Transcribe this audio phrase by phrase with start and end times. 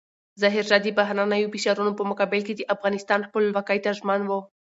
[0.41, 4.29] ظاهرشاه د بهرنیو فشارونو په مقابل کې د افغانستان خپلواکۍ ته ژمن و.